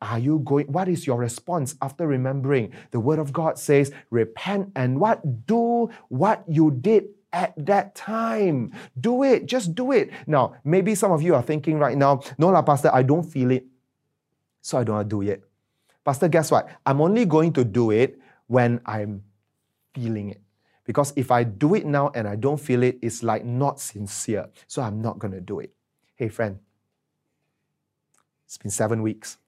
[0.00, 0.66] Are you going?
[0.66, 2.72] What is your response after remembering?
[2.90, 5.46] The word of God says, repent and what?
[5.46, 8.72] Do what you did at that time.
[9.00, 9.46] Do it.
[9.46, 10.10] Just do it.
[10.26, 13.50] Now, maybe some of you are thinking right now, no, la, Pastor, I don't feel
[13.50, 13.64] it.
[14.60, 15.42] So I don't do it.
[16.04, 16.68] Pastor, guess what?
[16.84, 19.22] I'm only going to do it when I'm
[19.94, 20.40] feeling it.
[20.84, 24.48] Because if I do it now and I don't feel it, it's like not sincere.
[24.66, 25.72] So I'm not going to do it.
[26.16, 26.58] Hey, friend,
[28.46, 29.38] it's been seven weeks.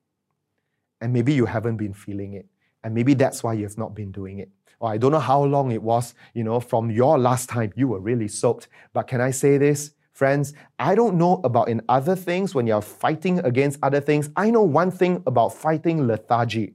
[1.01, 2.47] And maybe you haven't been feeling it.
[2.83, 4.51] And maybe that's why you've not been doing it.
[4.81, 7.89] Or I don't know how long it was, you know, from your last time you
[7.89, 8.69] were really soaked.
[8.93, 9.93] But can I say this?
[10.13, 14.31] Friends, I don't know about in other things when you're fighting against other things.
[14.37, 16.75] I know one thing about fighting lethargy.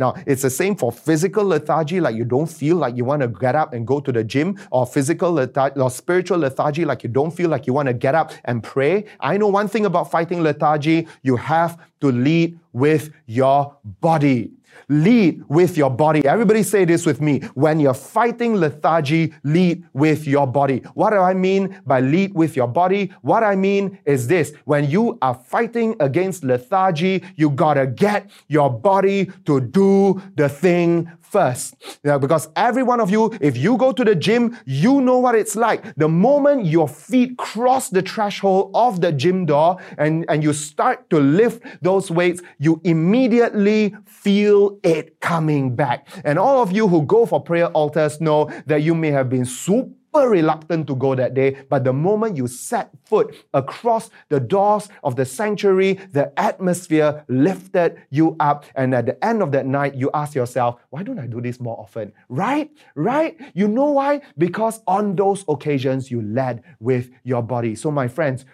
[0.00, 3.28] Now, it's the same for physical lethargy, like you don't feel like you want to
[3.28, 7.10] get up and go to the gym, or physical lethargy, or spiritual lethargy, like you
[7.10, 9.04] don't feel like you want to get up and pray.
[9.20, 14.50] I know one thing about fighting lethargy you have to lead with your body.
[14.88, 16.24] Lead with your body.
[16.26, 17.40] Everybody say this with me.
[17.54, 20.78] When you're fighting lethargy, lead with your body.
[20.94, 23.12] What do I mean by lead with your body?
[23.22, 24.52] What I mean is this.
[24.64, 31.10] When you are fighting against lethargy, you gotta get your body to do the thing
[31.30, 31.74] first.
[32.02, 35.56] Because every one of you, if you go to the gym, you know what it's
[35.56, 35.94] like.
[35.96, 41.08] The moment your feet cross the threshold of the gym door and, and you start
[41.10, 46.08] to lift those weights, you immediately feel it coming back.
[46.24, 49.44] And all of you who go for prayer altars know that you may have been
[49.44, 54.88] super reluctant to go that day, but the moment you set foot across the doors
[55.02, 58.64] of the sanctuary, the atmosphere lifted you up.
[58.74, 61.60] And at the end of that night, you ask yourself, why don't I do this
[61.60, 62.12] more often?
[62.28, 62.70] Right?
[62.94, 63.38] Right?
[63.54, 64.22] You know why?
[64.36, 67.74] Because on those occasions, you led with your body.
[67.74, 68.44] So, my friends,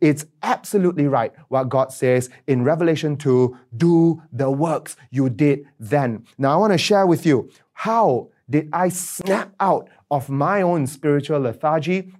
[0.00, 6.26] it's absolutely right what God says in Revelation 2 do the works you did then.
[6.38, 10.86] Now, I want to share with you how did I snap out of my own
[10.86, 12.12] spiritual lethargy,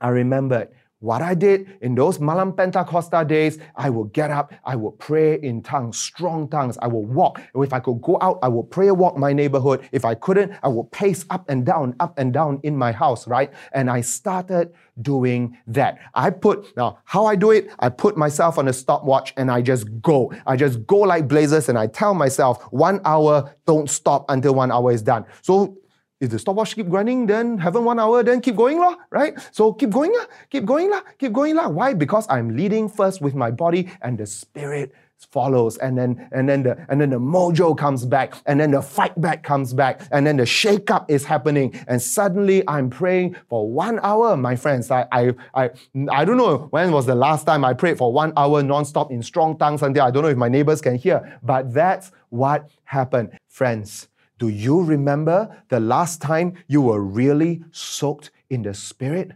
[0.00, 0.68] I remembered
[1.02, 5.34] what I did in those Malam Pentecostal days, I would get up, I would pray
[5.34, 6.78] in tongues, strong tongues.
[6.80, 7.42] I would walk.
[7.56, 9.88] If I could go out, I would pray walk my neighborhood.
[9.90, 13.26] If I couldn't, I would pace up and down, up and down in my house,
[13.26, 13.52] right?
[13.72, 15.98] And I started doing that.
[16.14, 19.60] I put, now, how I do it, I put myself on a stopwatch and I
[19.60, 20.32] just go.
[20.46, 24.70] I just go like blazers and I tell myself, one hour, don't stop until one
[24.70, 25.24] hour is done.
[25.42, 25.78] So
[26.22, 29.34] if the stopwatch keep running, then haven't one hour, then keep going lah, right?
[29.50, 31.68] So keep going lah, keep going lah, keep going lah.
[31.68, 31.94] Why?
[31.94, 35.78] Because I'm leading first with my body and the spirit follows.
[35.78, 38.34] And then and then the and then the mojo comes back.
[38.46, 40.06] And then the fight back comes back.
[40.12, 41.74] And then the shake up is happening.
[41.88, 44.92] And suddenly I'm praying for one hour my friends.
[44.92, 45.70] I I I,
[46.10, 49.24] I don't know when was the last time I prayed for one hour non-stop in
[49.24, 51.38] strong tongues until I don't know if my neighbors can hear.
[51.42, 53.38] But that's what happened.
[53.48, 54.08] Friends
[54.42, 59.30] do you remember the last time you were really soaked in the Spirit?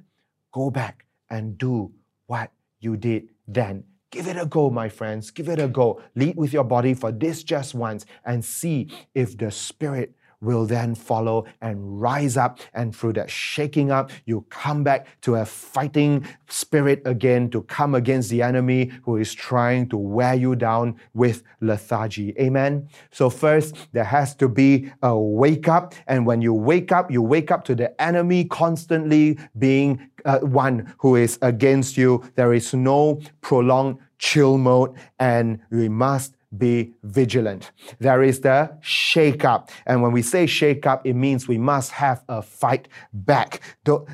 [0.51, 1.93] Go back and do
[2.27, 3.85] what you did then.
[4.11, 5.31] Give it a go, my friends.
[5.31, 6.03] Give it a go.
[6.17, 10.95] Lead with your body for this just once and see if the Spirit will then
[10.95, 12.61] follow and rise up.
[12.75, 17.95] And through that shaking up, you come back to a fighting spirit again to come
[17.95, 22.35] against the enemy who is trying to wear you down with lethargy.
[22.39, 22.89] Amen.
[23.11, 25.95] So, first, there has to be a wake up.
[26.07, 30.93] And when you wake up, you wake up to the enemy constantly being uh, one
[30.99, 32.23] who is against you.
[32.35, 37.71] There is no prolonged chill mode, and we must be vigilant.
[37.99, 39.71] There is the shake up.
[39.87, 43.61] And when we say shake up, it means we must have a fight back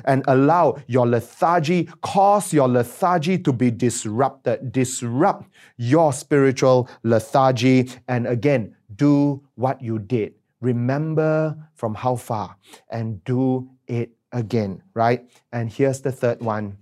[0.05, 7.89] and allow your lethargy, cause your lethargy to be disrupted, disrupt your spiritual lethargy.
[8.07, 10.33] And again, do what you did.
[10.61, 12.55] Remember from how far
[12.89, 15.29] and do it again, right?
[15.51, 16.77] And here's the third one.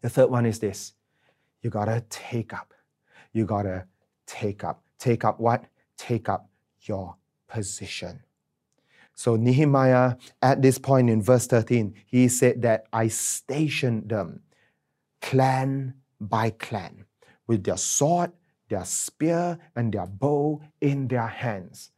[0.00, 0.92] The third one is this
[1.62, 2.74] you gotta take up.
[3.32, 3.86] You gotta
[4.32, 4.82] take up.
[4.98, 5.64] Take up what?
[5.96, 6.48] Take up
[6.82, 7.16] your
[7.48, 8.22] position.
[9.14, 14.40] So Nehemiah, at this point in verse 13, he said that I stationed them
[15.20, 17.04] clan by clan
[17.46, 18.32] with their sword,
[18.68, 21.90] their spear, and their bow in their hands.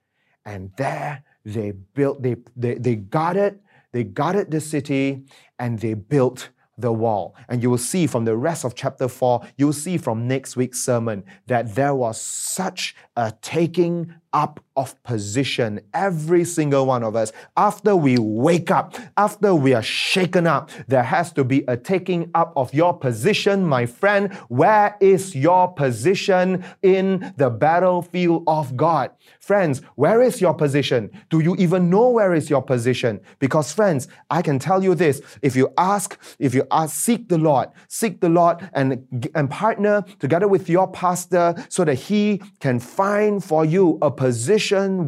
[0.45, 3.61] And there they built, they, they, they guarded,
[3.93, 5.25] they guarded the city
[5.59, 7.35] and they built the wall.
[7.49, 10.57] And you will see from the rest of chapter 4, you will see from next
[10.57, 17.15] week's sermon that there was such a taking up of position, every single one of
[17.15, 17.33] us.
[17.57, 22.31] After we wake up, after we are shaken up, there has to be a taking
[22.35, 24.35] up of your position, my friend.
[24.49, 29.13] Where is your position in the battlefield of God?
[29.39, 31.11] Friends, where is your position?
[31.31, 33.21] Do you even know where is your position?
[33.39, 37.39] Because, friends, I can tell you this if you ask, if you ask, seek the
[37.39, 42.81] Lord, seek the Lord and, and partner together with your pastor so that he can
[42.81, 44.24] find for you a position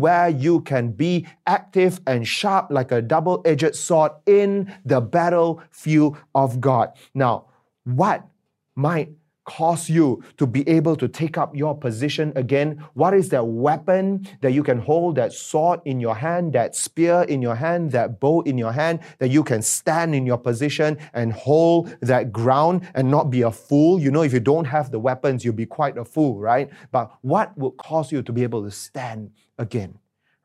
[0.01, 6.17] where you can be active and sharp like a double edged sword in the battlefield
[6.35, 6.93] of God.
[7.15, 7.47] Now,
[7.85, 8.27] what
[8.75, 9.11] might
[9.47, 12.85] cause you to be able to take up your position again?
[12.95, 17.23] What is that weapon that you can hold, that sword in your hand, that spear
[17.23, 20.99] in your hand, that bow in your hand, that you can stand in your position
[21.15, 23.99] and hold that ground and not be a fool?
[23.99, 26.69] You know, if you don't have the weapons, you'll be quite a fool, right?
[26.91, 29.99] But what will cause you to be able to stand again?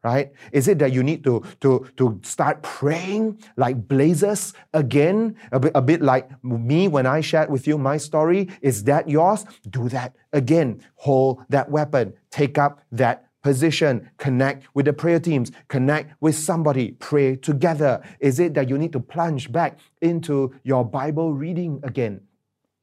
[0.03, 0.31] Right?
[0.51, 5.35] Is it that you need to, to, to start praying like blazes again?
[5.51, 8.49] A bit, a bit like me when I shared with you my story.
[8.61, 9.45] Is that yours?
[9.69, 10.81] Do that again.
[10.95, 12.13] Hold that weapon.
[12.29, 14.09] Take up that position.
[14.17, 15.51] Connect with the prayer teams.
[15.67, 16.93] Connect with somebody.
[16.93, 18.01] Pray together.
[18.19, 22.21] Is it that you need to plunge back into your Bible reading again?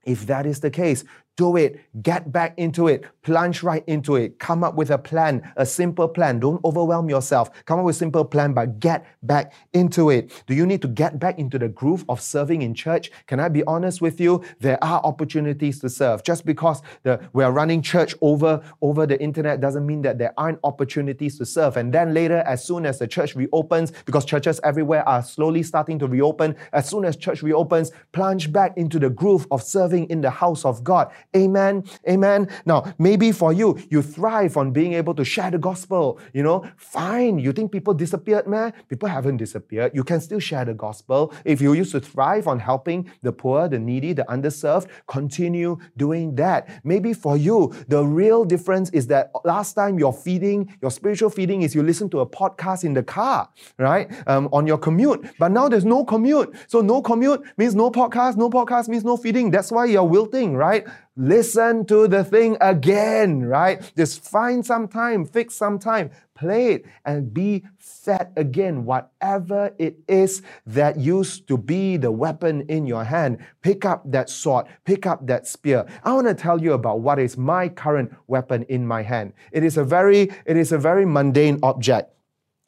[0.05, 1.05] If that is the case,
[1.39, 1.81] do it.
[2.03, 3.05] Get back into it.
[3.23, 4.39] Plunge right into it.
[4.41, 6.41] Come up with a plan, a simple plan.
[6.41, 7.65] Don't overwhelm yourself.
[7.65, 10.43] Come up with a simple plan, but get back into it.
[10.49, 13.13] Do you need to get back into the groove of serving in church?
[13.29, 14.43] Can I be honest with you?
[14.59, 16.25] There are opportunities to serve.
[16.25, 20.35] Just because the, we are running church over, over the internet doesn't mean that there
[20.37, 21.77] aren't opportunities to serve.
[21.77, 26.01] And then later, as soon as the church reopens, because churches everywhere are slowly starting
[26.01, 30.21] to reopen, as soon as church reopens, plunge back into the groove of serving in
[30.21, 31.85] the house of God Amen.
[32.09, 32.49] Amen.
[32.65, 36.19] Now, maybe for you, you thrive on being able to share the gospel.
[36.33, 37.39] You know, fine.
[37.39, 38.73] You think people disappeared, man?
[38.89, 39.93] People haven't disappeared.
[39.95, 41.35] You can still share the gospel.
[41.45, 46.35] If you used to thrive on helping the poor, the needy, the underserved, continue doing
[46.37, 46.81] that.
[46.83, 51.61] Maybe for you, the real difference is that last time your feeding, your spiritual feeding
[51.61, 54.11] is you listen to a podcast in the car, right?
[54.27, 55.27] Um, on your commute.
[55.39, 56.55] But now there's no commute.
[56.69, 58.37] So no commute means no podcast.
[58.37, 59.51] No podcast means no feeding.
[59.51, 60.87] That's why you're wilting, right?
[61.21, 63.93] Listen to the thing again, right?
[63.97, 68.85] Just find some time, fix some time, play it, and be fed again.
[68.85, 74.31] Whatever it is that used to be the weapon in your hand, pick up that
[74.31, 75.87] sword, pick up that spear.
[76.05, 79.33] I want to tell you about what is my current weapon in my hand.
[79.51, 82.15] It is a very, it is a very mundane object.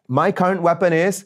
[0.08, 1.24] My current weapon is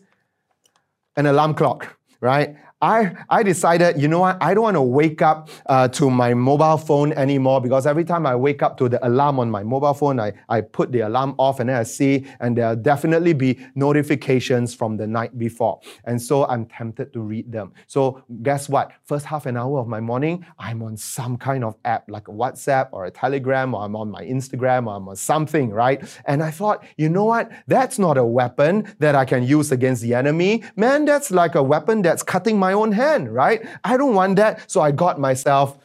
[1.16, 2.56] an alarm clock, right?
[2.85, 6.35] I, I decided, you know what, I don't want to wake up uh, to my
[6.35, 9.94] mobile phone anymore because every time I wake up to the alarm on my mobile
[9.94, 13.59] phone, I, I put the alarm off and then I see, and there'll definitely be
[13.75, 15.81] notifications from the night before.
[16.05, 17.73] And so I'm tempted to read them.
[17.87, 18.92] So guess what?
[19.05, 22.33] First half an hour of my morning, I'm on some kind of app like a
[22.33, 26.05] WhatsApp or a Telegram, or I'm on my Instagram, or I'm on something, right?
[26.27, 27.51] And I thought, you know what?
[27.66, 30.64] That's not a weapon that I can use against the enemy.
[30.77, 33.66] Man, that's like a weapon that's cutting my own hand, right?
[33.82, 34.70] I don't want that.
[34.70, 35.79] So I got myself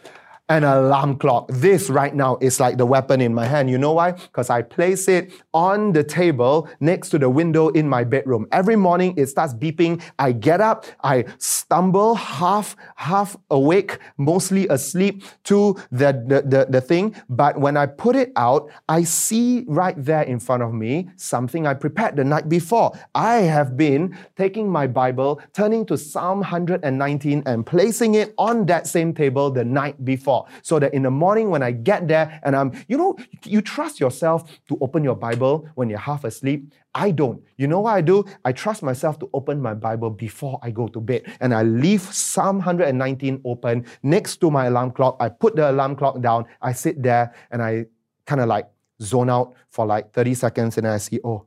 [0.50, 1.48] an alarm clock.
[1.50, 3.70] This right now is like the weapon in my hand.
[3.70, 4.14] You know why?
[4.14, 8.48] Because I place it on the table next to the window in my bedroom.
[8.52, 10.02] Every morning it starts beeping.
[10.18, 16.82] I get up, I stumble half, half awake, mostly asleep to the, the, the, the
[16.82, 17.16] thing.
[17.30, 21.68] But when I put it out, I see right there in front of me something
[21.68, 22.98] I prepared the night before.
[23.14, 28.88] I have been taking my Bible, turning to Psalm 119 and placing it on that
[28.88, 30.39] same table the night before.
[30.62, 34.00] So that in the morning when I get there and I'm, you know, you trust
[34.00, 36.74] yourself to open your Bible when you're half asleep.
[36.96, 37.42] I don't.
[37.58, 38.26] You know what I do?
[38.46, 41.24] I trust myself to open my Bible before I go to bed.
[41.40, 45.18] And I leave Psalm 119 open next to my alarm clock.
[45.20, 46.46] I put the alarm clock down.
[46.62, 47.86] I sit there and I
[48.26, 48.68] kind of like
[49.02, 51.46] zone out for like 30 seconds and I see, oh,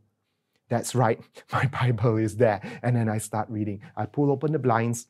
[0.69, 1.21] that's right,
[1.53, 2.61] my Bible is there.
[2.83, 3.81] And then I start reading.
[3.97, 5.07] I pull open the blinds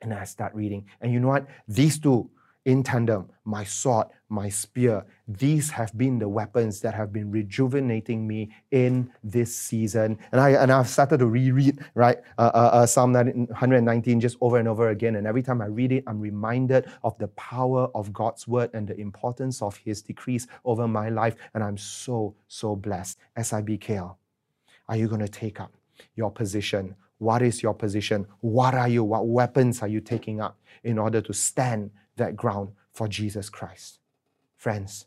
[0.00, 0.86] and I start reading.
[1.00, 1.46] And you know what?
[1.66, 2.30] These two
[2.66, 8.26] in tandem, my sword, my spear, these have been the weapons that have been rejuvenating
[8.26, 10.18] me in this season.
[10.30, 14.58] And, I, and I've started to reread, right, uh, uh, uh, Psalm 119 just over
[14.58, 15.16] and over again.
[15.16, 18.86] And every time I read it, I'm reminded of the power of God's word and
[18.86, 21.36] the importance of his decrees over my life.
[21.54, 23.18] And I'm so, so blessed.
[23.38, 24.16] SIBKL,
[24.88, 25.72] are you going to take up
[26.14, 26.94] your position?
[27.18, 28.26] What is your position?
[28.40, 29.04] What are you?
[29.04, 34.00] What weapons are you taking up in order to stand that ground for Jesus Christ.
[34.56, 35.06] Friends,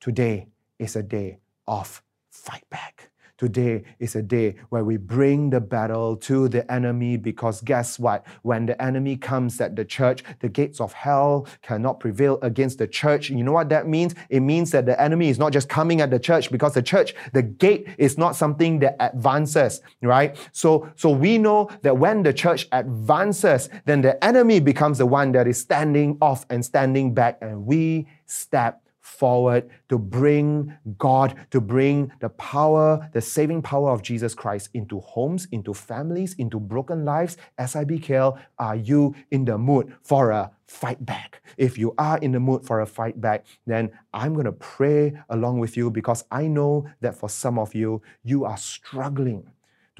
[0.00, 0.48] today
[0.78, 3.09] is a day of fight back.
[3.40, 8.26] Today is a day where we bring the battle to the enemy because guess what?
[8.42, 12.86] When the enemy comes at the church, the gates of hell cannot prevail against the
[12.86, 13.30] church.
[13.30, 14.14] You know what that means?
[14.28, 17.14] It means that the enemy is not just coming at the church because the church,
[17.32, 20.36] the gate is not something that advances, right?
[20.52, 25.32] So, so we know that when the church advances, then the enemy becomes the one
[25.32, 31.60] that is standing off and standing back, and we step forward to bring God, to
[31.60, 37.04] bring the power, the saving power of Jesus Christ into homes, into families, into broken
[37.04, 37.36] lives.
[37.58, 41.42] SIBKL, are you in the mood for a fight back?
[41.56, 45.12] If you are in the mood for a fight back, then I'm going to pray
[45.28, 49.50] along with you because I know that for some of you, you are struggling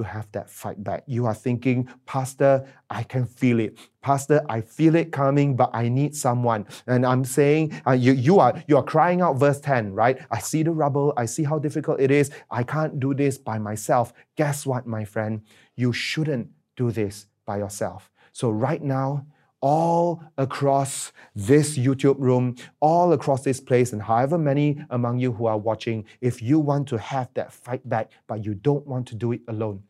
[0.00, 1.04] to have that fight back.
[1.06, 3.78] You are thinking, Pastor, I can feel it.
[4.00, 6.66] Pastor, I feel it coming, but I need someone.
[6.86, 10.18] And I'm saying, uh, you, you, are, you are crying out verse 10, right?
[10.30, 11.12] I see the rubble.
[11.18, 12.30] I see how difficult it is.
[12.50, 14.14] I can't do this by myself.
[14.36, 15.42] Guess what, my friend?
[15.76, 18.10] You shouldn't do this by yourself.
[18.32, 19.26] So right now,
[19.60, 25.46] all across this YouTube room, all across this place, and however many among you who
[25.46, 29.14] are watching, if you want to have that fight back, but you don't want to
[29.14, 29.82] do it alone,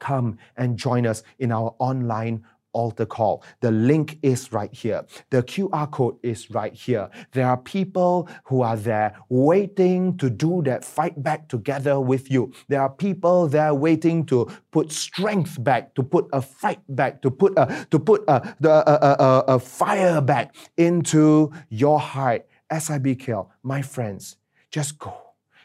[0.00, 3.42] come and join us in our online altar call.
[3.60, 5.04] The link is right here.
[5.30, 7.10] The QR code is right here.
[7.32, 12.52] There are people who are there waiting to do that fight back together with you.
[12.68, 17.30] There are people there waiting to put strength back, to put a fight back, to
[17.30, 22.46] put a to put a, the, a, a, a fire back into your heart.
[22.70, 24.36] SIBKL, my friends,
[24.70, 25.16] just go.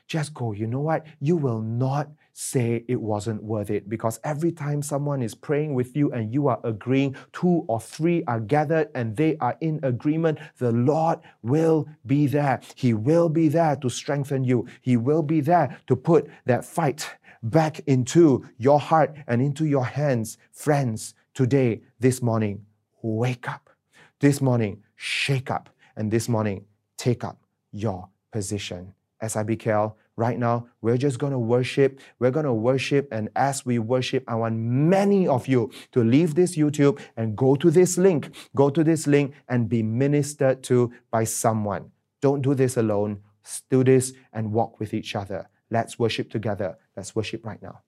[0.08, 0.54] Just go.
[0.54, 1.06] You know what?
[1.20, 5.96] You will not say it wasn't worth it because every time someone is praying with
[5.96, 10.38] you and you are agreeing, two or three are gathered and they are in agreement,
[10.58, 12.60] the Lord will be there.
[12.76, 14.68] He will be there to strengthen you.
[14.82, 17.10] He will be there to put that fight
[17.42, 20.38] back into your heart and into your hands.
[20.52, 22.66] Friends, today, this morning,
[23.02, 23.70] wake up.
[24.20, 25.70] This morning, shake up.
[25.96, 26.66] And this morning,
[26.98, 27.38] take up
[27.72, 28.94] your position.
[29.24, 32.00] SIBKL, right now, we're just going to worship.
[32.20, 33.08] We're going to worship.
[33.12, 37.56] And as we worship, I want many of you to leave this YouTube and go
[37.56, 38.34] to this link.
[38.56, 41.92] Go to this link and be ministered to by someone.
[42.22, 43.22] Don't do this alone.
[43.70, 45.50] Do this and walk with each other.
[45.70, 46.78] Let's worship together.
[46.96, 47.82] Let's worship right now.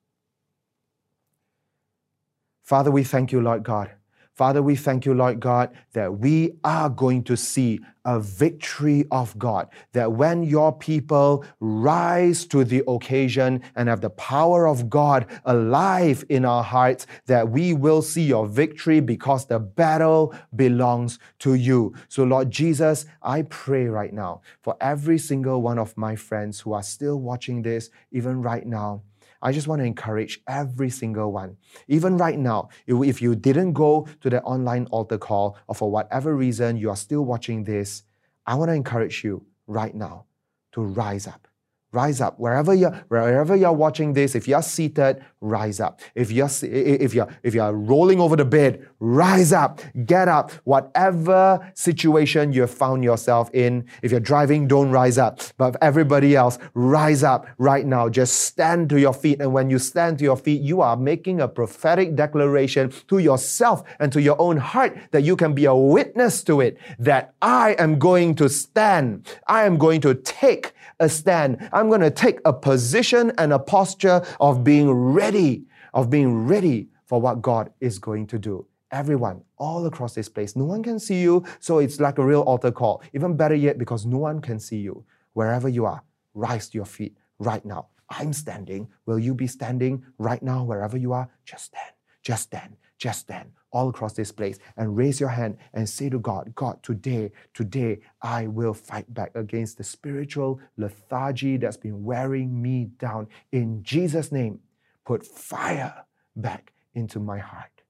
[2.64, 3.92] Father, we thank you, Lord God.
[4.38, 9.36] Father, we thank you, Lord God, that we are going to see a victory of
[9.40, 9.68] God.
[9.94, 16.24] That when your people rise to the occasion and have the power of God alive
[16.30, 21.96] in our hearts, that we will see your victory because the battle belongs to you.
[22.08, 26.74] So, Lord Jesus, I pray right now for every single one of my friends who
[26.74, 29.02] are still watching this, even right now
[29.42, 31.58] I just want to encourage every single one.
[31.88, 36.36] Even right now, if you didn't go to the online altar call or for whatever
[36.36, 38.04] reason you are still watching this,
[38.46, 40.26] I want to encourage you right now
[40.74, 41.47] to rise up
[41.92, 42.40] rise up.
[42.40, 46.02] Wherever you're wherever you're watching this if you're seated rise up.
[46.16, 49.82] If you're if you're if you're rolling over the bed rise up.
[50.06, 50.52] Get up.
[50.64, 55.42] Whatever situation you have found yourself in if you're driving don't rise up.
[55.58, 58.10] But everybody else rise up right now.
[58.10, 59.40] Just stand to your feet.
[59.42, 63.84] And when you stand to your feet you are making a prophetic declaration to yourself
[64.00, 67.76] and to your own heart that you can be a witness to it that I
[67.80, 69.28] am going to stand.
[69.48, 71.70] I am going to take a stand.
[71.74, 76.90] I'm going to take a position and a posture of being ready, of being ready
[77.06, 78.66] for what God is going to do.
[78.92, 80.56] everyone all across this place.
[80.56, 83.02] No one can see you, so it's like a real altar call.
[83.14, 85.06] Even better yet, because no one can see you.
[85.34, 87.88] Wherever you are, rise to your feet right now.
[88.10, 88.88] I'm standing.
[89.06, 91.30] Will you be standing right now, wherever you are?
[91.46, 91.92] Just stand,
[92.24, 96.20] just stand, just stand all across this place and raise your hand and say to
[96.20, 102.62] God, God, today, today, I will fight back against the spiritual lethargy that's been wearing
[102.62, 103.28] me down.
[103.52, 104.60] In Jesus' name,
[105.06, 106.06] put fire
[106.36, 107.84] back into my heart.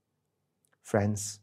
[0.81, 1.39] Friends,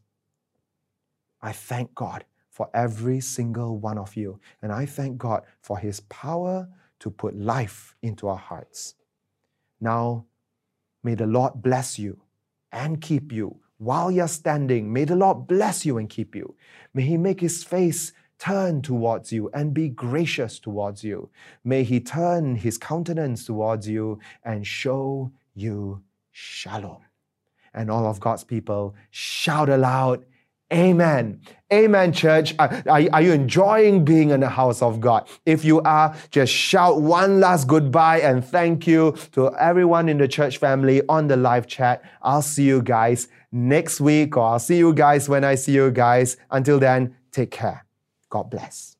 [1.41, 4.39] I thank God for every single one of you.
[4.61, 6.69] And I thank God for His power
[6.99, 8.95] to put life into our hearts.
[9.81, 10.25] Now,
[11.03, 12.21] may the Lord bless you
[12.71, 14.91] and keep you while you're standing.
[14.91, 16.55] May the Lord bless you and keep you.
[16.93, 21.29] May He make His face turn towards you and be gracious towards you.
[21.63, 26.01] May He turn His countenance towards you and show you
[26.31, 27.05] shalom
[27.75, 30.25] and all of God's people shout aloud,
[30.73, 31.41] Amen.
[31.71, 32.55] Amen, church.
[32.57, 35.27] Are, are, you enjoying being in the house of God?
[35.45, 40.27] If you are, just shout one last goodbye and thank you to everyone in the
[40.27, 42.03] church family on the live chat.
[42.21, 45.91] I'll see you guys next week, or I'll see you guys when I see you
[45.91, 46.37] guys.
[46.49, 47.85] Until then, take care.
[48.29, 48.94] God bless.